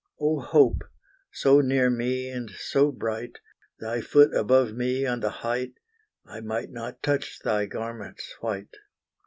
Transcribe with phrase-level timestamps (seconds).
[0.19, 0.81] O Hope!
[1.31, 3.37] so near me and so bright,
[3.79, 5.73] Thy foot above me on the height,
[6.25, 8.77] I might not touch thy garments white.